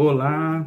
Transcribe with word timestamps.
Olá, 0.00 0.64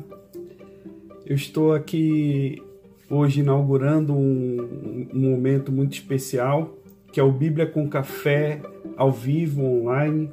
eu 1.26 1.38
estou 1.38 1.72
aqui 1.72 2.62
hoje 3.10 3.40
inaugurando 3.40 4.12
um, 4.12 5.08
um, 5.14 5.32
momento 5.32 5.72
muito 5.72 5.94
especial 5.94 6.76
que 7.14 7.18
é 7.18 7.24
o 7.24 7.32
Bíblia 7.32 7.66
com 7.66 7.88
Café 7.88 8.62
ao 8.98 9.10
vivo 9.10 9.64
online. 9.64 10.30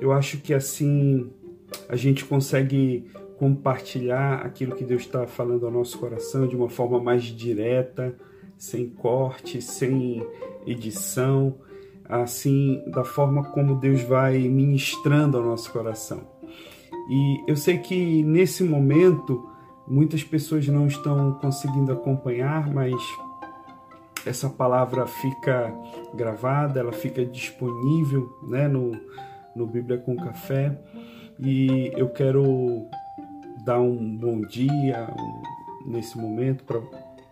Eu 0.00 0.10
acho 0.10 0.38
que 0.38 0.54
assim 0.54 1.30
a 1.86 1.96
gente 1.96 2.24
consegue 2.24 3.04
compartilhar 3.36 4.36
aquilo 4.36 4.74
que 4.74 4.84
Deus 4.84 5.02
está 5.02 5.26
falando 5.26 5.66
ao 5.66 5.70
nosso 5.70 5.98
coração 5.98 6.48
de 6.48 6.56
uma 6.56 6.70
forma 6.70 6.98
mais 6.98 7.24
direta, 7.24 8.16
sem 8.56 8.88
corte, 8.88 9.60
sem 9.60 10.26
edição, 10.66 11.56
assim, 12.08 12.82
da 12.86 13.04
forma 13.04 13.44
como 13.50 13.78
Deus 13.78 14.00
vai 14.00 14.38
ministrando 14.38 15.36
ao 15.36 15.44
nosso 15.44 15.70
coração. 15.70 16.39
E 17.08 17.42
eu 17.46 17.56
sei 17.56 17.78
que 17.78 18.22
nesse 18.22 18.62
momento 18.62 19.48
muitas 19.86 20.22
pessoas 20.22 20.66
não 20.68 20.86
estão 20.86 21.32
conseguindo 21.34 21.92
acompanhar, 21.92 22.72
mas 22.72 22.94
essa 24.24 24.48
palavra 24.48 25.06
fica 25.06 25.74
gravada, 26.14 26.80
ela 26.80 26.92
fica 26.92 27.24
disponível 27.24 28.30
né, 28.46 28.68
no, 28.68 28.92
no 29.54 29.66
Bíblia 29.66 29.98
com 29.98 30.16
Café. 30.16 30.78
E 31.38 31.90
eu 31.96 32.08
quero 32.10 32.86
dar 33.64 33.80
um 33.80 34.16
bom 34.16 34.42
dia 34.42 35.08
nesse 35.86 36.18
momento 36.18 36.64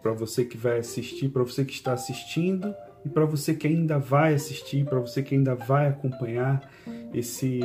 para 0.03 0.12
você 0.12 0.45
que 0.45 0.57
vai 0.57 0.79
assistir, 0.79 1.29
para 1.29 1.43
você 1.43 1.65
que 1.65 1.73
está 1.73 1.93
assistindo 1.93 2.75
e 3.05 3.09
para 3.09 3.25
você 3.25 3.55
que 3.55 3.67
ainda 3.67 3.98
vai 3.98 4.35
assistir, 4.35 4.85
para 4.85 4.98
você 4.98 5.23
que 5.23 5.35
ainda 5.35 5.55
vai 5.55 5.89
acompanhar 5.89 6.69
esse 7.12 7.61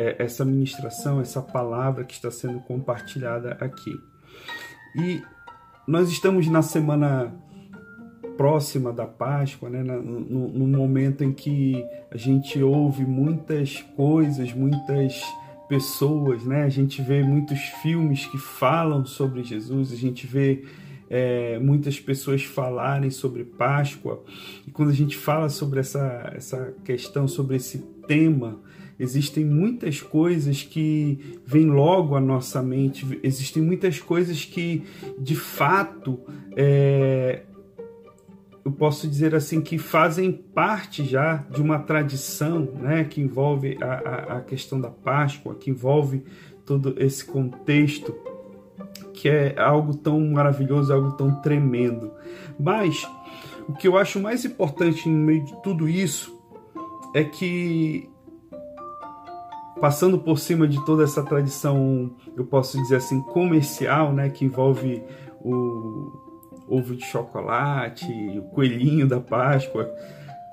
é, 0.00 0.16
essa 0.18 0.46
ministração, 0.46 1.20
essa 1.20 1.42
palavra 1.42 2.04
que 2.04 2.14
está 2.14 2.30
sendo 2.30 2.58
compartilhada 2.60 3.58
aqui. 3.60 3.92
E 4.96 5.22
nós 5.86 6.08
estamos 6.08 6.48
na 6.48 6.62
semana 6.62 7.34
próxima 8.38 8.94
da 8.94 9.06
Páscoa, 9.06 9.68
né? 9.68 9.82
no, 9.82 10.48
no 10.48 10.66
momento 10.66 11.22
em 11.22 11.34
que 11.34 11.84
a 12.10 12.16
gente 12.16 12.62
ouve 12.62 13.04
muitas 13.04 13.82
coisas, 13.94 14.54
muitas 14.54 15.22
pessoas, 15.68 16.44
né? 16.44 16.64
A 16.64 16.70
gente 16.70 17.02
vê 17.02 17.22
muitos 17.22 17.58
filmes 17.82 18.24
que 18.24 18.38
falam 18.38 19.04
sobre 19.04 19.44
Jesus, 19.44 19.92
a 19.92 19.96
gente 19.96 20.26
vê 20.26 20.64
é, 21.10 21.58
muitas 21.58 22.00
pessoas 22.00 22.42
falarem 22.42 23.10
sobre 23.10 23.44
Páscoa. 23.44 24.24
E 24.66 24.70
quando 24.70 24.88
a 24.88 24.94
gente 24.94 25.18
fala 25.18 25.50
sobre 25.50 25.80
essa, 25.80 26.32
essa 26.34 26.74
questão, 26.82 27.28
sobre 27.28 27.56
esse 27.56 27.78
tema, 28.08 28.58
existem 29.00 29.44
muitas 29.44 30.02
coisas 30.02 30.62
que 30.62 31.40
vêm 31.46 31.66
logo 31.66 32.14
à 32.14 32.20
nossa 32.20 32.62
mente, 32.62 33.18
existem 33.22 33.62
muitas 33.62 33.98
coisas 33.98 34.44
que 34.44 34.84
de 35.18 35.34
fato 35.34 36.20
é, 36.54 37.42
eu 38.62 38.70
posso 38.70 39.08
dizer 39.08 39.34
assim 39.34 39.62
que 39.62 39.78
fazem 39.78 40.30
parte 40.30 41.02
já 41.02 41.36
de 41.50 41.62
uma 41.62 41.78
tradição, 41.78 42.60
né, 42.78 43.04
que 43.04 43.22
envolve 43.22 43.78
a, 43.80 43.86
a, 43.86 44.36
a 44.36 44.40
questão 44.42 44.78
da 44.78 44.90
Páscoa, 44.90 45.54
que 45.54 45.70
envolve 45.70 46.22
todo 46.66 46.94
esse 46.98 47.24
contexto 47.24 48.14
que 49.14 49.28
é 49.28 49.58
algo 49.58 49.94
tão 49.94 50.20
maravilhoso, 50.20 50.92
algo 50.92 51.12
tão 51.12 51.34
tremendo. 51.40 52.10
Mas 52.58 53.06
o 53.66 53.72
que 53.72 53.88
eu 53.88 53.96
acho 53.96 54.20
mais 54.20 54.44
importante 54.44 55.08
no 55.08 55.18
meio 55.18 55.44
de 55.44 55.62
tudo 55.62 55.88
isso 55.88 56.38
é 57.14 57.24
que 57.24 58.08
passando 59.80 60.18
por 60.18 60.38
cima 60.38 60.68
de 60.68 60.84
toda 60.84 61.02
essa 61.02 61.22
tradição, 61.22 62.10
eu 62.36 62.44
posso 62.44 62.80
dizer 62.82 62.96
assim, 62.96 63.20
comercial, 63.22 64.12
né, 64.12 64.28
que 64.28 64.44
envolve 64.44 65.02
o 65.42 66.12
ovo 66.68 66.94
de 66.94 67.04
chocolate, 67.04 68.06
o 68.38 68.42
coelhinho 68.42 69.08
da 69.08 69.20
Páscoa. 69.20 69.90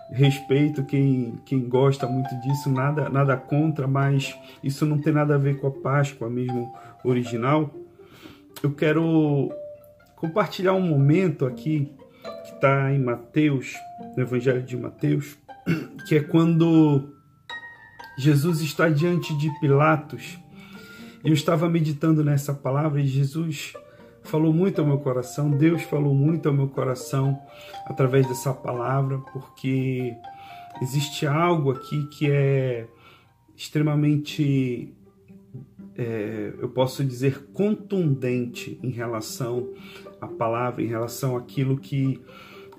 Respeito 0.09 0.85
quem, 0.85 1.37
quem 1.45 1.67
gosta 1.67 2.07
muito 2.07 2.33
disso, 2.39 2.69
nada, 2.69 3.09
nada 3.09 3.35
contra, 3.35 3.87
mas 3.87 4.33
isso 4.63 4.85
não 4.85 4.97
tem 4.97 5.11
nada 5.11 5.35
a 5.35 5.37
ver 5.37 5.59
com 5.59 5.67
a 5.67 5.71
Páscoa 5.71 6.29
mesmo 6.29 6.73
original. 7.03 7.69
Eu 8.63 8.71
quero 8.71 9.51
compartilhar 10.15 10.73
um 10.73 10.81
momento 10.81 11.45
aqui 11.45 11.91
que 12.45 12.53
está 12.53 12.91
em 12.91 12.99
Mateus, 12.99 13.73
no 14.15 14.23
Evangelho 14.23 14.63
de 14.63 14.77
Mateus, 14.77 15.37
que 16.07 16.15
é 16.15 16.21
quando 16.21 17.16
Jesus 18.17 18.61
está 18.61 18.89
diante 18.89 19.37
de 19.37 19.49
Pilatos. 19.59 20.39
Eu 21.23 21.33
estava 21.33 21.69
meditando 21.69 22.23
nessa 22.23 22.53
palavra 22.53 22.99
e 22.99 23.05
Jesus 23.05 23.73
falou 24.23 24.51
muito 24.51 24.81
ao 24.81 24.87
meu 24.87 24.97
coração, 24.97 25.51
Deus 25.51 25.83
falou 25.83 26.13
muito 26.13 26.49
ao 26.49 26.55
meu 26.55 26.67
coração 26.67 27.39
através 27.85 28.27
dessa 28.27 28.53
palavra, 28.53 29.19
porque 29.31 30.15
existe 30.81 31.25
algo 31.25 31.71
aqui 31.71 32.07
que 32.07 32.29
é 32.29 32.87
extremamente, 33.55 34.93
é, 35.95 36.53
eu 36.59 36.69
posso 36.69 37.03
dizer, 37.03 37.51
contundente 37.53 38.79
em 38.83 38.89
relação 38.89 39.73
à 40.19 40.27
palavra, 40.27 40.83
em 40.83 40.87
relação 40.87 41.37
àquilo 41.37 41.77
que 41.77 42.19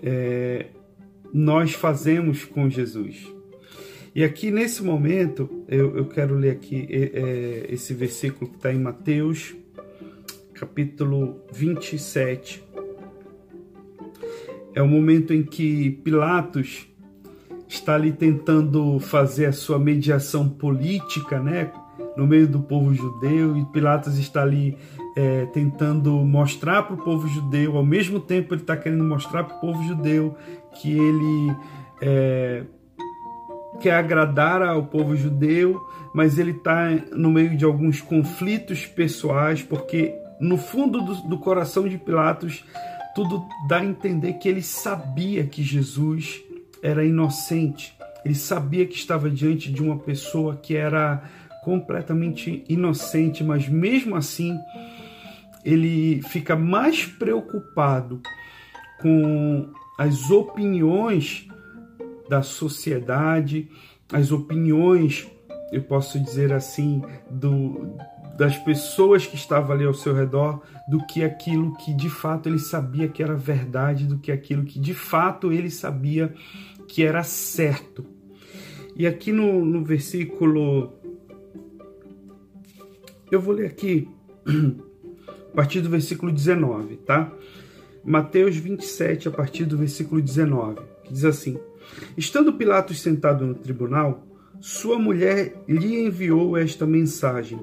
é, 0.03 0.71
nós 1.33 1.73
fazemos 1.73 2.45
com 2.45 2.69
Jesus. 2.69 3.38
E 4.19 4.25
aqui 4.25 4.51
nesse 4.51 4.83
momento, 4.83 5.49
eu, 5.69 5.97
eu 5.97 6.05
quero 6.05 6.35
ler 6.35 6.51
aqui 6.51 6.89
é, 6.91 7.67
esse 7.69 7.95
versículo 7.95 8.51
que 8.51 8.57
está 8.57 8.73
em 8.73 8.79
Mateus, 8.81 9.55
capítulo 10.55 11.41
27. 11.53 12.61
É 14.75 14.83
o 14.83 14.89
momento 14.89 15.33
em 15.33 15.45
que 15.45 15.93
Pilatos 16.03 16.89
está 17.69 17.95
ali 17.95 18.11
tentando 18.11 18.99
fazer 18.99 19.47
a 19.47 19.53
sua 19.53 19.79
mediação 19.79 20.49
política, 20.49 21.39
né, 21.39 21.71
no 22.17 22.27
meio 22.27 22.49
do 22.49 22.59
povo 22.59 22.93
judeu, 22.93 23.57
e 23.57 23.65
Pilatos 23.67 24.19
está 24.19 24.43
ali 24.43 24.77
é, 25.15 25.47
tentando 25.47 26.13
mostrar 26.25 26.83
para 26.83 26.95
o 26.95 27.05
povo 27.05 27.29
judeu, 27.29 27.77
ao 27.77 27.87
mesmo 27.87 28.19
tempo 28.19 28.53
ele 28.53 28.63
está 28.63 28.77
querendo 28.77 29.05
mostrar 29.05 29.45
para 29.45 29.59
o 29.59 29.61
povo 29.61 29.81
judeu 29.85 30.37
que 30.75 30.91
ele 30.91 31.57
é, 32.03 32.65
quer 33.81 33.95
agradar 33.95 34.63
ao 34.63 34.85
povo 34.85 35.17
judeu, 35.17 35.81
mas 36.15 36.39
ele 36.39 36.53
está 36.53 36.91
no 37.13 37.31
meio 37.31 37.57
de 37.57 37.65
alguns 37.65 38.01
conflitos 38.01 38.87
pessoais, 38.87 39.63
porque 39.63 40.15
no 40.41 40.57
fundo 40.57 41.01
do, 41.03 41.15
do 41.29 41.39
coração 41.39 41.89
de 41.89 41.99
Pilatos, 41.99 42.65
tudo 43.15 43.45
dá 43.69 43.79
a 43.79 43.85
entender 43.85 44.35
que 44.35 44.49
ele 44.49 44.63
sabia 44.63 45.45
que 45.45 45.63
Jesus 45.63 46.41
era 46.83 47.05
inocente. 47.05 47.97
Ele 48.25 48.35
sabia 48.35 48.87
que 48.87 48.95
estava 48.95 49.31
diante 49.31 49.73
de 49.73 49.83
uma 49.83 49.99
pessoa 49.99 50.57
que 50.57 50.77
era 50.77 51.23
completamente 51.65 52.65
inocente, 52.69 53.43
mas 53.43 53.69
mesmo 53.69 54.17
assim 54.17 54.57
ele 55.65 56.23
fica 56.23 56.57
mais 56.57 57.05
preocupado 57.05 58.21
com 59.01 59.69
as 59.99 60.31
opiniões 60.31 61.49
da 62.29 62.43
sociedade, 62.43 63.71
as 64.13 64.31
opiniões, 64.33 65.27
eu 65.73 65.83
posso 65.83 66.19
dizer 66.19 66.53
assim, 66.53 67.03
do, 67.31 67.97
das 68.37 68.57
pessoas 68.57 69.27
que 69.27 69.37
estavam 69.37 69.75
ali 69.75 69.85
ao 69.85 69.95
seu 69.95 70.15
redor, 70.15 70.63
do 70.89 71.05
que 71.07 71.25
aquilo 71.25 71.77
que 71.77 71.93
de 71.93 72.09
fato 72.09 72.49
ele 72.49 72.59
sabia 72.59 73.09
que 73.09 73.23
era 73.23 73.35
verdade, 73.35 74.07
do 74.07 74.19
que 74.19 74.31
aquilo 74.31 74.65
que 74.65 74.79
de 74.79 74.95
fato 74.95 75.53
ele 75.53 75.71
sabia 75.71 76.33
que 76.87 77.03
era 77.03 77.23
certo. 77.23 78.05
E 78.97 79.07
aqui 79.07 79.31
no, 79.31 79.65
no 79.65 79.85
versículo. 79.85 80.93
Eu 83.31 83.41
vou 83.41 83.55
ler 83.55 83.67
aqui 83.67 84.09
a 85.53 85.57
partir 85.57 85.81
do 85.81 85.91
versículo 85.91 86.33
19, 86.33 86.97
tá? 86.99 87.31
Mateus 88.05 88.57
27, 88.57 89.29
a 89.29 89.31
partir 89.31 89.67
do 89.67 89.77
versículo 89.77 90.23
19, 90.23 90.81
que 91.05 91.13
diz 91.13 91.25
assim: 91.25 91.59
Estando 92.17 92.53
Pilatos 92.53 93.01
sentado 93.01 93.47
no 93.47 93.55
tribunal, 93.55 94.27
sua 94.61 94.99
mulher 94.99 95.63
lhe 95.69 96.01
enviou 96.01 96.57
esta 96.57 96.87
mensagem: 96.87 97.59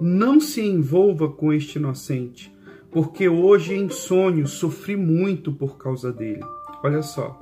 Não 0.00 0.40
se 0.40 0.60
envolva 0.60 1.28
com 1.28 1.52
este 1.52 1.78
inocente, 1.78 2.54
porque 2.90 3.28
hoje 3.28 3.74
em 3.74 3.88
sonho 3.88 4.46
sofri 4.46 4.96
muito 4.96 5.52
por 5.52 5.76
causa 5.76 6.12
dele. 6.12 6.44
Olha 6.82 7.02
só. 7.02 7.38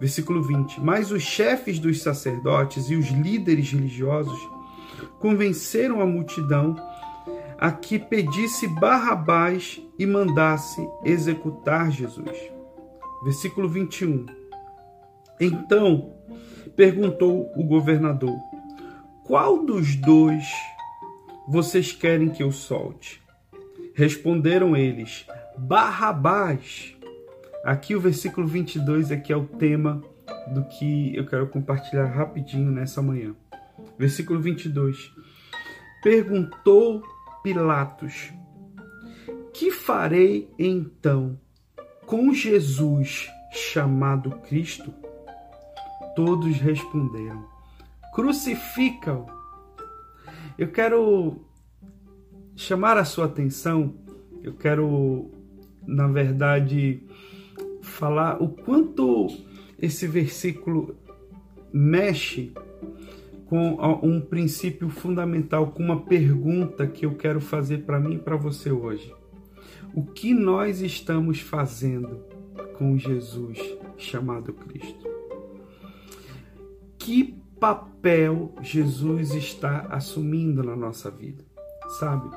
Versículo 0.00 0.42
20. 0.42 0.80
Mas 0.80 1.12
os 1.12 1.22
chefes 1.22 1.78
dos 1.78 2.02
sacerdotes 2.02 2.90
e 2.90 2.96
os 2.96 3.08
líderes 3.08 3.70
religiosos 3.70 4.38
convenceram 5.20 6.00
a 6.00 6.06
multidão 6.06 6.74
a 7.58 7.70
que 7.70 7.96
pedisse 7.96 8.66
Barrabás 8.66 9.80
e 9.96 10.04
mandasse 10.04 10.84
executar 11.04 11.92
Jesus. 11.92 12.36
Versículo 13.22 13.68
21. 13.68 14.41
Então 15.42 16.14
perguntou 16.76 17.50
o 17.56 17.64
governador: 17.64 18.38
Qual 19.24 19.66
dos 19.66 19.96
dois 19.96 20.44
vocês 21.48 21.90
querem 21.90 22.28
que 22.28 22.44
eu 22.44 22.52
solte? 22.52 23.20
Responderam 23.92 24.76
eles: 24.76 25.26
Barrabás. 25.58 26.96
Aqui 27.64 27.96
o 27.96 28.00
versículo 28.00 28.46
22 28.46 29.10
aqui 29.10 29.32
é 29.32 29.36
o 29.36 29.46
tema 29.46 30.00
do 30.54 30.64
que 30.64 31.16
eu 31.16 31.26
quero 31.26 31.48
compartilhar 31.48 32.06
rapidinho 32.06 32.70
nessa 32.70 33.02
manhã. 33.02 33.34
Versículo 33.98 34.38
22. 34.38 35.12
Perguntou 36.04 37.02
Pilatos: 37.42 38.32
Que 39.52 39.72
farei 39.72 40.48
então 40.56 41.36
com 42.06 42.32
Jesus 42.32 43.28
chamado 43.52 44.30
Cristo? 44.48 45.01
Todos 46.14 46.56
responderam: 46.56 47.44
Crucifica-o. 48.14 49.26
Eu 50.58 50.68
quero 50.68 51.40
chamar 52.54 52.96
a 52.96 53.04
sua 53.04 53.24
atenção, 53.24 53.94
eu 54.42 54.52
quero, 54.52 55.30
na 55.86 56.06
verdade, 56.06 57.02
falar 57.80 58.42
o 58.42 58.48
quanto 58.48 59.28
esse 59.78 60.06
versículo 60.06 60.94
mexe 61.72 62.52
com 63.46 63.76
um 64.02 64.20
princípio 64.20 64.88
fundamental, 64.88 65.72
com 65.72 65.82
uma 65.82 66.00
pergunta 66.00 66.86
que 66.86 67.04
eu 67.04 67.14
quero 67.14 67.40
fazer 67.40 67.78
para 67.78 68.00
mim 68.00 68.14
e 68.14 68.18
para 68.18 68.36
você 68.36 68.70
hoje. 68.70 69.12
O 69.94 70.04
que 70.04 70.32
nós 70.32 70.80
estamos 70.80 71.40
fazendo 71.40 72.24
com 72.78 72.96
Jesus 72.96 73.58
chamado 73.98 74.54
Cristo? 74.54 75.01
Que 77.04 77.34
papel 77.58 78.52
Jesus 78.62 79.34
está 79.34 79.88
assumindo 79.90 80.62
na 80.62 80.76
nossa 80.76 81.10
vida? 81.10 81.44
Sabe? 81.98 82.30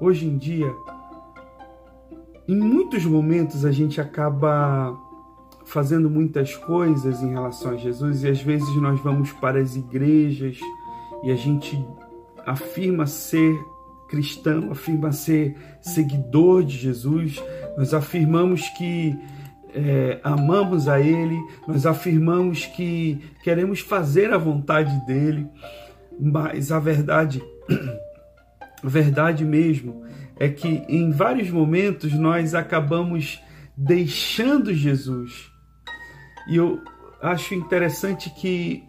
Hoje 0.00 0.24
em 0.24 0.38
dia, 0.38 0.72
em 2.46 2.56
muitos 2.56 3.04
momentos 3.04 3.64
a 3.64 3.72
gente 3.72 4.00
acaba 4.00 4.96
fazendo 5.64 6.08
muitas 6.08 6.54
coisas 6.54 7.24
em 7.24 7.30
relação 7.30 7.72
a 7.72 7.76
Jesus 7.76 8.22
e 8.22 8.28
às 8.28 8.40
vezes 8.40 8.72
nós 8.76 9.00
vamos 9.00 9.32
para 9.32 9.58
as 9.58 9.74
igrejas 9.74 10.60
e 11.24 11.32
a 11.32 11.36
gente 11.36 11.84
afirma 12.46 13.04
ser 13.04 13.58
cristão, 14.08 14.70
afirma 14.70 15.10
ser 15.10 15.56
seguidor 15.80 16.62
de 16.62 16.76
Jesus, 16.76 17.42
nós 17.76 17.92
afirmamos 17.92 18.68
que 18.78 19.12
é, 19.74 20.20
amamos 20.22 20.88
a 20.88 21.00
Ele, 21.00 21.38
nós 21.66 21.86
afirmamos 21.86 22.66
que 22.66 23.20
queremos 23.42 23.80
fazer 23.80 24.32
a 24.32 24.38
vontade 24.38 24.94
dele, 25.06 25.46
mas 26.20 26.70
a 26.70 26.78
verdade 26.78 27.42
a 28.82 28.88
verdade 28.88 29.44
mesmo 29.44 30.02
é 30.36 30.48
que 30.48 30.82
em 30.88 31.10
vários 31.10 31.48
momentos 31.50 32.12
nós 32.12 32.54
acabamos 32.54 33.40
deixando 33.76 34.74
Jesus. 34.74 35.50
E 36.48 36.56
eu 36.56 36.80
acho 37.20 37.54
interessante 37.54 38.28
que 38.30 38.82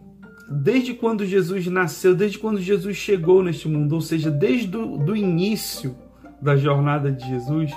desde 0.49 0.93
quando 0.93 1.25
Jesus 1.25 1.67
nasceu, 1.67 2.15
desde 2.15 2.39
quando 2.39 2.59
Jesus 2.59 2.97
chegou 2.97 3.43
neste 3.43 3.67
mundo, 3.67 3.93
ou 3.93 4.01
seja, 4.01 4.31
desde 4.31 4.75
o 4.75 5.15
início 5.15 5.95
da 6.41 6.55
jornada 6.55 7.11
de 7.11 7.25
Jesus, 7.27 7.71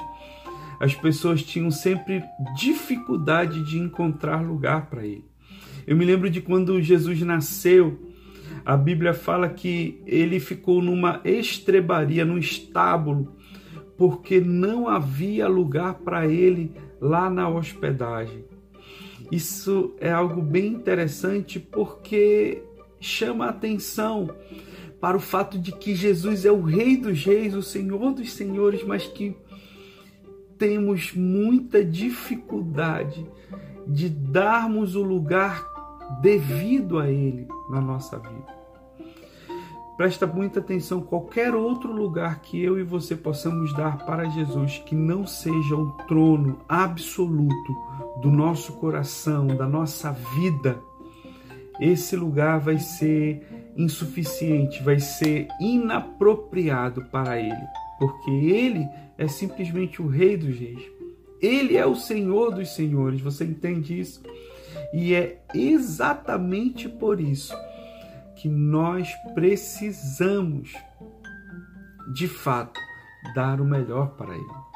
as 0.80 0.94
pessoas 0.94 1.42
tinham 1.42 1.70
sempre 1.70 2.22
dificuldade 2.56 3.64
de 3.64 3.78
encontrar 3.78 4.42
lugar 4.42 4.86
para 4.86 5.04
ele. 5.04 5.24
Eu 5.86 5.96
me 5.96 6.04
lembro 6.04 6.28
de 6.28 6.40
quando 6.40 6.80
Jesus 6.82 7.20
nasceu, 7.22 7.98
a 8.64 8.76
Bíblia 8.76 9.14
fala 9.14 9.48
que 9.48 10.02
ele 10.06 10.40
ficou 10.40 10.82
numa 10.82 11.20
estrebaria, 11.24 12.24
num 12.24 12.38
estábulo, 12.38 13.36
porque 13.96 14.40
não 14.40 14.88
havia 14.88 15.46
lugar 15.46 15.94
para 15.94 16.26
ele 16.26 16.72
lá 17.00 17.30
na 17.30 17.48
hospedagem. 17.48 18.44
Isso 19.30 19.94
é 20.00 20.10
algo 20.10 20.42
bem 20.42 20.66
interessante 20.66 21.58
porque 21.58 22.62
chama 23.00 23.46
a 23.46 23.50
atenção 23.50 24.30
para 25.00 25.16
o 25.16 25.20
fato 25.20 25.58
de 25.58 25.72
que 25.72 25.94
Jesus 25.94 26.44
é 26.44 26.50
o 26.50 26.62
Rei 26.62 26.96
dos 26.96 27.24
Reis, 27.24 27.54
o 27.54 27.62
Senhor 27.62 28.12
dos 28.12 28.32
Senhores, 28.32 28.82
mas 28.84 29.06
que 29.06 29.36
temos 30.58 31.12
muita 31.14 31.84
dificuldade 31.84 33.26
de 33.86 34.08
darmos 34.08 34.94
o 34.96 35.02
lugar 35.02 35.64
devido 36.20 36.98
a 36.98 37.10
Ele 37.10 37.46
na 37.70 37.80
nossa 37.80 38.18
vida. 38.18 38.56
Presta 39.96 40.26
muita 40.26 40.60
atenção, 40.60 41.00
qualquer 41.00 41.54
outro 41.54 41.90
lugar 41.90 42.40
que 42.40 42.62
eu 42.62 42.78
e 42.78 42.82
você 42.82 43.16
possamos 43.16 43.72
dar 43.72 44.04
para 44.04 44.28
Jesus 44.28 44.78
que 44.84 44.94
não 44.94 45.26
seja 45.26 45.74
o 45.74 45.92
trono 46.06 46.58
absoluto 46.68 47.74
do 48.20 48.30
nosso 48.30 48.74
coração, 48.74 49.46
da 49.46 49.66
nossa 49.66 50.12
vida, 50.12 50.78
esse 51.80 52.14
lugar 52.14 52.60
vai 52.60 52.78
ser 52.78 53.72
insuficiente, 53.76 54.82
vai 54.82 54.98
ser 54.98 55.48
inapropriado 55.60 57.06
para 57.06 57.38
ele, 57.38 57.66
porque 57.98 58.30
ele 58.30 58.86
é 59.16 59.26
simplesmente 59.28 60.02
o 60.02 60.06
Rei 60.06 60.36
dos 60.36 60.58
Reis. 60.58 60.82
Ele 61.40 61.76
é 61.76 61.86
o 61.86 61.94
Senhor 61.94 62.54
dos 62.54 62.74
Senhores, 62.74 63.20
você 63.20 63.44
entende 63.44 63.98
isso? 63.98 64.22
E 64.92 65.14
é 65.14 65.42
exatamente 65.54 66.88
por 66.88 67.20
isso 67.20 67.54
que 68.36 68.48
nós 68.48 69.12
precisamos, 69.34 70.74
de 72.14 72.28
fato, 72.28 72.78
dar 73.34 73.60
o 73.60 73.64
melhor 73.64 74.10
para 74.10 74.34
Ele. 74.34 74.66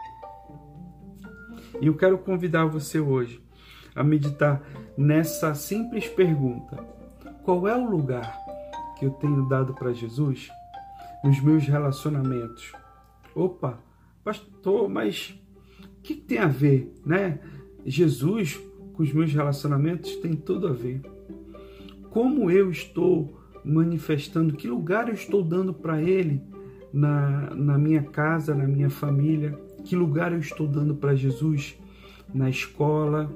E 1.81 1.87
eu 1.87 1.97
quero 1.97 2.19
convidar 2.19 2.67
você 2.67 3.01
hoje 3.01 3.43
a 3.95 4.03
meditar 4.03 4.63
nessa 4.97 5.55
simples 5.55 6.09
pergunta: 6.09 6.77
qual 7.43 7.67
é 7.67 7.77
o 7.77 7.89
lugar 7.89 8.37
que 8.99 9.07
eu 9.07 9.11
tenho 9.13 9.49
dado 9.49 9.75
para 9.75 9.93
Jesus 9.93 10.51
nos 11.25 11.41
meus 11.41 11.65
relacionamentos? 11.65 12.73
Opa, 13.35 13.83
pastor, 14.25 14.89
mas 14.89 15.39
o 15.99 16.03
que 16.03 16.15
tem 16.15 16.39
a 16.39 16.47
ver, 16.47 16.93
né? 17.05 17.41
Jesus 17.85 18.61
com 18.93 19.03
os 19.03 19.13
meus 19.13 19.33
relacionamentos 19.33 20.17
tem 20.17 20.35
tudo 20.35 20.69
a 20.69 20.73
ver. 20.73 21.01
Como 22.11 22.51
eu 22.51 22.71
estou 22.71 23.41
manifestando, 23.65 24.55
que 24.55 24.69
lugar 24.69 25.09
eu 25.09 25.15
estou 25.15 25.43
dando 25.43 25.73
para 25.73 26.03
Ele 26.03 26.43
na, 26.93 27.55
na 27.55 27.79
minha 27.79 28.03
casa, 28.03 28.55
na 28.55 28.67
minha 28.67 28.91
família, 28.91 29.59
que 29.85 29.95
lugar 29.95 30.33
eu 30.33 30.39
estou 30.39 30.67
dando 30.67 30.95
para 30.95 31.15
Jesus 31.15 31.79
na 32.33 32.51
escola, 32.51 33.31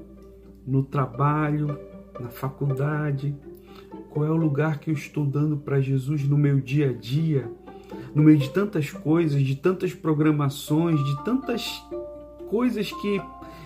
no 0.66 0.82
trabalho, 0.82 1.78
na 2.20 2.28
faculdade, 2.28 3.34
qual 4.10 4.26
é 4.26 4.30
o 4.30 4.36
lugar 4.36 4.78
que 4.78 4.90
eu 4.90 4.94
estou 4.94 5.24
dando 5.24 5.56
para 5.56 5.80
Jesus 5.80 6.26
no 6.28 6.36
meu 6.36 6.60
dia 6.60 6.90
a 6.90 6.92
dia, 6.92 7.50
no 8.14 8.22
meio 8.22 8.38
de 8.38 8.50
tantas 8.50 8.90
coisas, 8.90 9.42
de 9.42 9.56
tantas 9.56 9.92
programações, 9.92 11.02
de 11.02 11.24
tantas 11.24 11.82
coisas 12.48 12.90
que 12.92 13.20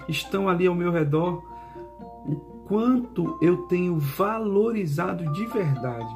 estão 0.08 0.48
ali 0.48 0.66
ao 0.66 0.74
meu 0.74 0.90
redor, 0.90 1.42
o 2.26 2.36
quanto 2.66 3.38
eu 3.40 3.58
tenho 3.68 3.98
valorizado 3.98 5.30
de 5.32 5.46
verdade 5.46 6.08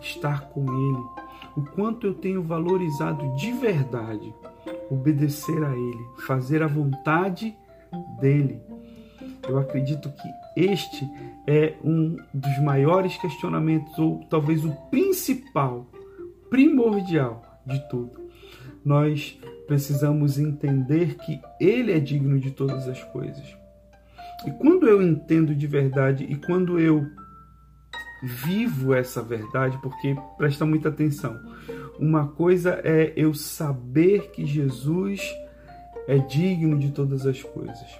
estar 0.00 0.48
com 0.48 0.62
Ele, 0.62 1.04
o 1.56 1.62
quanto 1.74 2.06
eu 2.06 2.14
tenho 2.14 2.42
valorizado 2.42 3.34
de 3.36 3.52
verdade 3.52 4.34
obedecer 4.90 5.62
a 5.64 5.70
Ele, 5.70 6.06
fazer 6.26 6.62
a 6.62 6.66
vontade 6.66 7.56
dele. 8.20 8.60
Eu 9.48 9.58
acredito 9.58 10.10
que 10.10 10.60
este 10.60 11.08
é 11.46 11.74
um 11.82 12.16
dos 12.32 12.58
maiores 12.62 13.16
questionamentos, 13.16 13.98
ou 13.98 14.20
talvez 14.28 14.64
o 14.64 14.72
principal, 14.90 15.86
primordial 16.48 17.49
de 17.66 17.78
tudo. 17.88 18.30
Nós 18.84 19.38
precisamos 19.66 20.38
entender 20.38 21.16
que 21.16 21.40
Ele 21.60 21.92
é 21.92 22.00
digno 22.00 22.38
de 22.38 22.50
todas 22.50 22.88
as 22.88 23.02
coisas. 23.04 23.56
E 24.46 24.50
quando 24.52 24.88
eu 24.88 25.02
entendo 25.02 25.54
de 25.54 25.66
verdade 25.66 26.24
e 26.24 26.34
quando 26.34 26.78
eu 26.78 27.06
vivo 28.22 28.94
essa 28.94 29.22
verdade, 29.22 29.78
porque 29.82 30.16
presta 30.36 30.66
muita 30.66 30.88
atenção. 30.88 31.38
Uma 31.98 32.28
coisa 32.28 32.80
é 32.84 33.12
eu 33.16 33.34
saber 33.34 34.30
que 34.30 34.46
Jesus 34.46 35.20
é 36.06 36.18
digno 36.18 36.78
de 36.78 36.90
todas 36.90 37.26
as 37.26 37.42
coisas. 37.42 37.98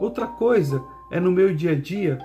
Outra 0.00 0.26
coisa 0.26 0.82
é 1.10 1.20
no 1.20 1.30
meu 1.30 1.54
dia 1.54 1.72
a 1.72 1.74
dia 1.74 2.18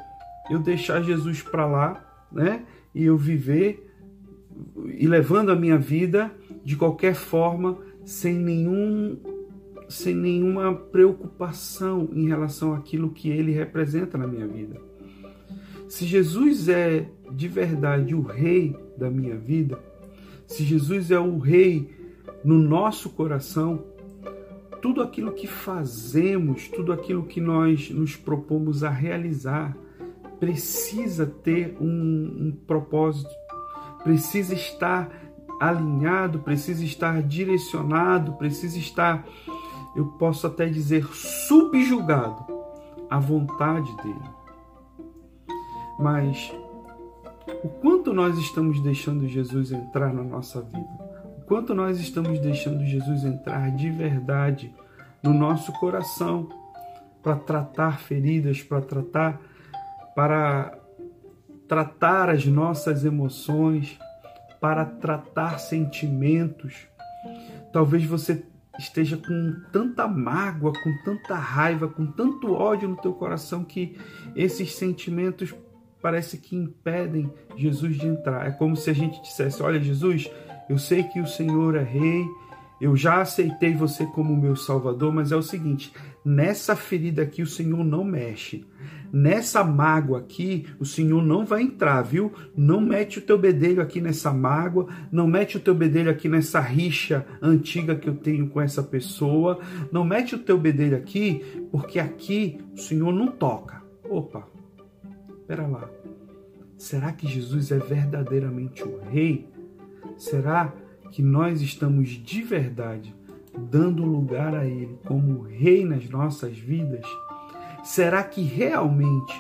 eu 0.50 0.60
deixar 0.60 1.02
Jesus 1.02 1.42
para 1.42 1.66
lá, 1.66 2.26
né? 2.32 2.64
E 2.96 3.04
eu 3.04 3.18
viver 3.18 3.86
e 4.98 5.08
levando 5.08 5.52
a 5.52 5.56
minha 5.56 5.78
vida 5.78 6.32
de 6.68 6.76
qualquer 6.76 7.16
forma, 7.16 7.78
sem 8.04 8.34
nenhum 8.34 9.18
sem 9.88 10.14
nenhuma 10.14 10.76
preocupação 10.76 12.10
em 12.12 12.28
relação 12.28 12.74
àquilo 12.74 13.10
que 13.10 13.30
ele 13.30 13.54
representa 13.54 14.18
na 14.18 14.28
minha 14.28 14.46
vida. 14.46 14.76
Se 15.88 16.06
Jesus 16.06 16.68
é 16.68 17.10
de 17.32 17.48
verdade 17.48 18.14
o 18.14 18.22
rei 18.22 18.76
da 18.98 19.10
minha 19.10 19.38
vida, 19.38 19.80
se 20.46 20.66
Jesus 20.66 21.10
é 21.10 21.18
o 21.18 21.38
rei 21.38 21.90
no 22.44 22.58
nosso 22.60 23.12
coração 23.12 23.86
tudo 24.82 25.02
aquilo 25.02 25.32
que 25.32 25.48
fazemos, 25.48 26.68
tudo 26.68 26.92
aquilo 26.92 27.24
que 27.24 27.40
nós 27.40 27.90
nos 27.92 28.18
propomos 28.18 28.84
a 28.84 28.90
realizar, 28.90 29.74
precisa 30.38 31.26
ter 31.26 31.78
um, 31.80 31.86
um 31.88 32.58
propósito, 32.68 33.34
precisa 34.04 34.54
estar 34.54 35.27
alinhado, 35.60 36.40
precisa 36.40 36.84
estar 36.84 37.22
direcionado, 37.24 38.34
precisa 38.34 38.78
estar, 38.78 39.26
eu 39.96 40.06
posso 40.06 40.48
até 40.48 40.68
dizer, 40.68 41.06
subjugado 41.06 42.46
à 43.10 43.20
vontade 43.20 43.96
dele. 43.98 44.30
Mas 46.00 46.54
o 47.64 47.70
quanto 47.70 48.14
nós 48.14 48.38
estamos 48.38 48.80
deixando 48.82 49.28
Jesus 49.28 49.72
entrar 49.72 50.14
na 50.14 50.24
nossa 50.24 50.62
vida? 50.62 51.08
O 51.40 51.42
quanto 51.48 51.74
nós 51.74 52.00
estamos 52.00 52.40
deixando 52.40 52.86
Jesus 52.86 53.24
entrar 53.24 53.72
de 53.72 53.90
verdade 53.90 54.74
no 55.24 55.34
nosso 55.34 55.72
coração 55.74 56.50
para 57.24 57.36
tratar 57.36 58.00
feridas, 58.00 58.62
para 58.62 58.82
tratar 58.82 59.42
para 60.16 60.78
tratar 61.68 62.30
as 62.30 62.46
nossas 62.46 63.06
emoções, 63.06 64.00
para 64.60 64.86
tratar 64.86 65.60
sentimentos. 65.60 66.88
Talvez 67.72 68.04
você 68.06 68.44
esteja 68.78 69.18
com 69.18 69.56
tanta 69.72 70.08
mágoa, 70.08 70.72
com 70.72 70.98
tanta 71.04 71.36
raiva, 71.36 71.88
com 71.88 72.06
tanto 72.06 72.54
ódio 72.54 72.88
no 72.88 72.98
teu 72.98 73.14
coração 73.14 73.64
que 73.64 73.98
esses 74.36 74.76
sentimentos 74.76 75.54
parece 76.02 76.38
que 76.38 76.56
impedem 76.56 77.32
Jesus 77.56 77.98
de 77.98 78.08
entrar. 78.08 78.48
É 78.48 78.52
como 78.52 78.76
se 78.76 78.90
a 78.90 78.94
gente 78.94 79.22
dissesse: 79.22 79.62
Olha, 79.62 79.80
Jesus, 79.80 80.30
eu 80.70 80.78
sei 80.78 81.04
que 81.04 81.20
o 81.20 81.28
Senhor 81.28 81.76
é 81.76 81.84
rei, 81.84 82.26
eu 82.80 82.96
já 82.96 83.22
aceitei 83.22 83.74
você 83.74 84.06
como 84.06 84.36
meu 84.36 84.56
salvador, 84.56 85.14
mas 85.14 85.32
é 85.32 85.36
o 85.36 85.42
seguinte: 85.42 85.92
nessa 86.24 86.76
ferida 86.76 87.22
aqui 87.22 87.42
o 87.42 87.48
Senhor 87.48 87.84
não 87.84 88.04
mexe. 88.04 88.66
Nessa 89.12 89.64
mágoa 89.64 90.20
aqui, 90.20 90.66
o 90.80 90.86
Senhor 90.86 91.24
não 91.24 91.46
vai 91.46 91.62
entrar, 91.62 92.02
viu? 92.02 92.32
Não 92.56 92.82
mete 92.82 93.20
o 93.20 93.22
teu 93.22 93.38
bedelho 93.38 93.82
aqui 93.82 94.02
nessa 94.02 94.34
mágoa, 94.34 94.88
não 95.12 95.26
mete 95.26 95.56
o 95.56 95.62
teu 95.62 95.74
bedelho 95.74 96.12
aqui 96.12 96.28
nessa 96.28 96.60
rixa 96.60 97.26
antiga 97.42 97.96
que 97.96 98.10
eu 98.10 98.16
tenho 98.16 98.50
com 98.50 98.60
essa 98.60 98.84
pessoa, 98.84 99.60
não 99.92 100.04
mete 100.04 100.36
o 100.36 100.40
teu 100.40 100.58
bedelho 100.58 100.98
aqui, 100.98 101.42
porque 101.72 102.00
aqui 102.00 102.60
o 102.74 102.78
Senhor 102.78 103.14
não 103.14 103.28
toca. 103.28 103.82
Opa, 104.04 104.46
Espera 105.48 105.66
lá. 105.66 105.90
Será 106.78 107.14
que 107.14 107.26
Jesus 107.26 107.72
é 107.72 107.78
verdadeiramente 107.78 108.84
o 108.84 109.00
Rei? 109.00 109.48
Será 110.18 110.74
que 111.12 111.22
nós 111.22 111.62
estamos 111.62 112.10
de 112.10 112.42
verdade 112.42 113.16
dando 113.58 114.06
lugar 114.06 114.56
a 114.56 114.66
Ele 114.66 115.00
como 115.06 115.42
Rei 115.42 115.84
nas 115.86 116.10
nossas 116.10 116.58
vidas? 116.58 117.06
Será 117.84 118.24
que 118.24 118.42
realmente 118.42 119.34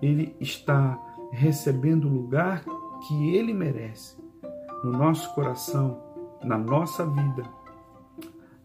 Ele 0.00 0.34
está 0.40 0.98
recebendo 1.30 2.06
o 2.06 2.12
lugar 2.12 2.64
que 3.06 3.34
Ele 3.36 3.52
merece 3.52 4.16
no 4.82 4.92
nosso 4.92 5.32
coração, 5.34 6.00
na 6.42 6.58
nossa 6.58 7.06
vida, 7.06 7.44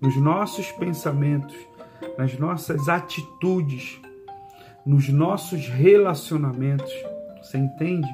nos 0.01 0.15
nossos 0.17 0.71
pensamentos, 0.71 1.55
nas 2.17 2.37
nossas 2.37 2.89
atitudes? 2.89 4.01
nos 4.87 5.09
nossos 5.09 5.67
relacionamentos. 5.67 6.89
Você 7.41 7.57
entende? 7.57 8.07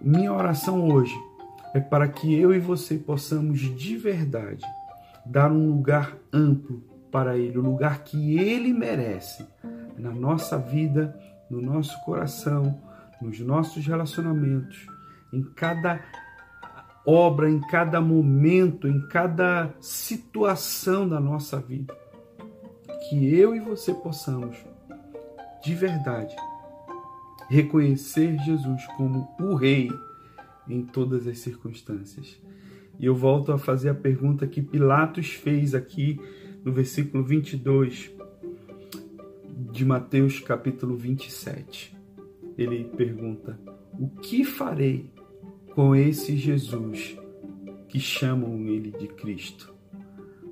Minha 0.00 0.32
oração 0.32 0.90
hoje 0.90 1.14
é 1.74 1.80
para 1.80 2.08
que 2.08 2.34
eu 2.34 2.54
e 2.54 2.58
você 2.58 2.96
possamos 2.96 3.60
de 3.60 3.96
verdade 3.96 4.64
dar 5.24 5.50
um 5.50 5.68
lugar 5.68 6.16
amplo 6.32 6.82
para 7.10 7.36
Ele, 7.36 7.58
o 7.58 7.62
lugar 7.62 8.04
que 8.04 8.38
Ele 8.38 8.72
merece 8.72 9.46
na 9.96 10.10
nossa 10.10 10.58
vida, 10.58 11.18
no 11.48 11.60
nosso 11.60 11.98
coração, 12.04 12.80
nos 13.20 13.38
nossos 13.40 13.86
relacionamentos, 13.86 14.86
em 15.32 15.42
cada 15.42 16.00
obra, 17.06 17.50
em 17.50 17.60
cada 17.60 18.00
momento, 18.00 18.88
em 18.88 19.06
cada 19.08 19.74
situação 19.80 21.08
da 21.08 21.20
nossa 21.20 21.60
vida. 21.60 21.96
Que 23.08 23.34
eu 23.34 23.54
e 23.54 23.60
você 23.60 23.92
possamos 23.92 24.56
de 25.62 25.74
verdade 25.74 26.34
reconhecer 27.48 28.38
Jesus 28.38 28.86
como 28.96 29.28
o 29.40 29.54
Rei 29.54 29.90
em 30.68 30.84
todas 30.84 31.26
as 31.26 31.38
circunstâncias. 31.38 32.40
E 32.98 33.06
eu 33.06 33.14
volto 33.14 33.52
a 33.52 33.58
fazer 33.58 33.88
a 33.88 33.94
pergunta 33.94 34.46
que 34.46 34.62
Pilatos 34.62 35.28
fez 35.28 35.74
aqui 35.74 36.20
no 36.64 36.72
versículo 36.72 37.24
22 37.24 38.12
de 39.72 39.84
Mateus 39.84 40.40
capítulo 40.40 40.96
27. 40.96 41.96
Ele 42.56 42.84
pergunta: 42.84 43.58
O 43.98 44.08
que 44.08 44.44
farei 44.44 45.10
com 45.74 45.96
esse 45.96 46.36
Jesus 46.36 47.16
que 47.88 47.98
chamam 47.98 48.66
ele 48.68 48.90
de 48.90 49.08
Cristo? 49.08 49.72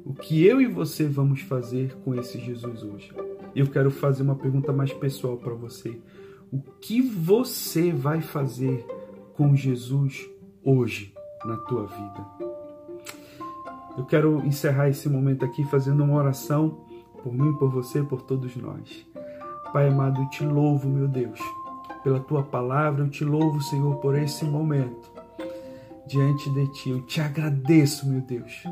O 0.05 0.15
que 0.15 0.45
eu 0.45 0.61
e 0.61 0.67
você 0.67 1.07
vamos 1.07 1.43
fazer 1.43 1.95
com 1.99 2.15
esse 2.15 2.41
Jesus 2.41 2.83
hoje? 2.83 3.13
eu 3.55 3.67
quero 3.67 3.91
fazer 3.91 4.23
uma 4.23 4.37
pergunta 4.37 4.73
mais 4.73 4.93
pessoal 4.93 5.37
para 5.37 5.55
você. 5.55 5.99
O 6.51 6.61
que 6.61 7.01
você 7.01 7.93
vai 7.93 8.21
fazer 8.21 8.85
com 9.41 9.57
Jesus 9.57 10.29
hoje 10.63 11.15
na 11.47 11.57
tua 11.57 11.87
vida? 11.87 12.27
Eu 13.97 14.05
quero 14.05 14.45
encerrar 14.45 14.91
esse 14.91 15.09
momento 15.09 15.47
aqui 15.47 15.65
fazendo 15.65 16.05
uma 16.05 16.17
oração 16.17 16.85
por 17.23 17.33
mim, 17.33 17.55
por 17.55 17.71
você, 17.71 18.03
por 18.03 18.21
todos 18.21 18.55
nós. 18.57 19.07
Pai 19.73 19.89
amado, 19.89 20.21
eu 20.21 20.29
te 20.29 20.45
louvo, 20.45 20.91
meu 20.91 21.09
Deus, 21.09 21.41
pela 22.05 22.21
tua 22.21 22.43
palavra, 22.43 23.03
eu 23.03 23.09
te 23.09 23.25
louvo, 23.25 23.63
Senhor, 23.63 23.97
por 23.97 24.15
esse 24.15 24.45
momento 24.45 25.11
diante 26.07 26.51
de 26.51 26.67
ti. 26.73 26.91
Eu 26.91 27.01
te 27.07 27.23
agradeço, 27.23 28.07
meu 28.07 28.21
Deus 28.21 28.63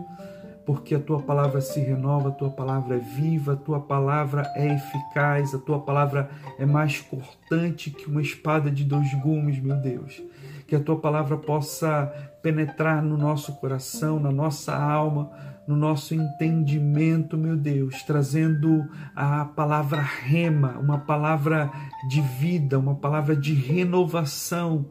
porque 0.68 0.94
a 0.94 1.00
tua 1.00 1.22
palavra 1.22 1.62
se 1.62 1.80
renova, 1.80 2.28
a 2.28 2.32
tua 2.32 2.50
palavra 2.50 2.96
é 2.96 2.98
viva, 2.98 3.54
a 3.54 3.56
tua 3.56 3.80
palavra 3.80 4.42
é 4.54 4.74
eficaz, 4.74 5.54
a 5.54 5.58
tua 5.58 5.80
palavra 5.80 6.28
é 6.58 6.66
mais 6.66 7.00
cortante 7.00 7.90
que 7.90 8.06
uma 8.06 8.20
espada 8.20 8.70
de 8.70 8.84
dois 8.84 9.14
gumes, 9.14 9.58
meu 9.58 9.76
Deus. 9.76 10.22
Que 10.66 10.76
a 10.76 10.80
tua 10.80 11.00
palavra 11.00 11.38
possa 11.38 12.12
penetrar 12.42 13.02
no 13.02 13.16
nosso 13.16 13.54
coração, 13.54 14.20
na 14.20 14.30
nossa 14.30 14.76
alma, 14.76 15.30
no 15.66 15.74
nosso 15.74 16.14
entendimento, 16.14 17.38
meu 17.38 17.56
Deus, 17.56 18.02
trazendo 18.02 18.86
a 19.16 19.46
palavra 19.46 20.02
rema, 20.02 20.76
uma 20.78 20.98
palavra 20.98 21.72
de 22.10 22.20
vida, 22.20 22.78
uma 22.78 22.94
palavra 22.94 23.34
de 23.34 23.54
renovação, 23.54 24.84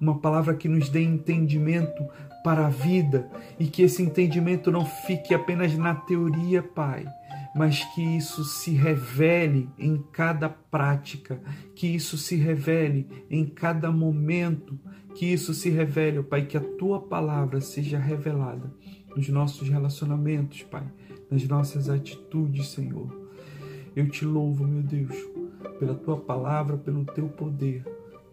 uma 0.00 0.18
palavra 0.18 0.54
que 0.54 0.68
nos 0.68 0.88
dê 0.88 1.04
entendimento 1.04 2.04
para 2.42 2.66
a 2.66 2.70
vida 2.70 3.30
e 3.58 3.66
que 3.66 3.82
esse 3.82 4.02
entendimento 4.02 4.70
não 4.70 4.84
fique 4.84 5.34
apenas 5.34 5.76
na 5.76 5.94
teoria, 5.94 6.62
Pai, 6.62 7.06
mas 7.54 7.84
que 7.94 8.02
isso 8.02 8.44
se 8.44 8.72
revele 8.72 9.68
em 9.78 10.02
cada 10.12 10.48
prática, 10.48 11.40
que 11.74 11.86
isso 11.86 12.16
se 12.16 12.36
revele 12.36 13.06
em 13.30 13.44
cada 13.44 13.90
momento, 13.90 14.78
que 15.14 15.26
isso 15.26 15.52
se 15.52 15.70
revele, 15.70 16.22
Pai, 16.22 16.46
que 16.46 16.56
a 16.56 16.60
tua 16.60 17.00
palavra 17.00 17.60
seja 17.60 17.98
revelada 17.98 18.72
nos 19.14 19.28
nossos 19.28 19.68
relacionamentos, 19.68 20.62
Pai, 20.62 20.86
nas 21.30 21.46
nossas 21.46 21.88
atitudes, 21.88 22.68
Senhor. 22.68 23.18
Eu 23.94 24.08
te 24.08 24.24
louvo, 24.24 24.66
meu 24.66 24.82
Deus, 24.82 25.16
pela 25.78 25.94
tua 25.94 26.16
palavra, 26.16 26.76
pelo 26.76 27.04
teu 27.04 27.28
poder, 27.28 27.84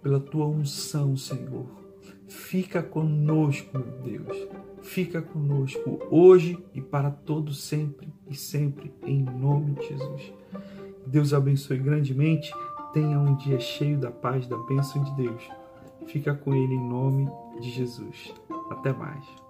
pela 0.04 0.20
tua 0.20 0.46
unção, 0.46 1.18
Senhor 1.18 1.87
Fica 2.28 2.84
conosco, 2.84 3.78
meu 3.78 3.88
Deus. 4.04 4.48
Fica 4.82 5.22
conosco 5.22 6.00
hoje 6.10 6.58
e 6.74 6.82
para 6.82 7.10
todo 7.10 7.54
sempre 7.54 8.14
e 8.30 8.36
sempre, 8.36 8.94
em 9.06 9.24
nome 9.24 9.74
de 9.76 9.88
Jesus. 9.88 10.34
Deus 11.06 11.34
abençoe 11.34 11.78
grandemente. 11.78 12.52
Tenha 12.94 13.20
um 13.20 13.36
dia 13.36 13.60
cheio 13.60 13.98
da 13.98 14.12
paz, 14.12 14.48
da 14.48 14.58
bênção 14.58 15.04
de 15.04 15.16
Deus. 15.16 15.50
Fica 16.08 16.34
com 16.34 16.54
Ele 16.54 16.74
em 16.74 16.90
nome 16.90 17.30
de 17.60 17.70
Jesus. 17.70 18.34
Até 18.70 18.94
mais. 18.94 19.47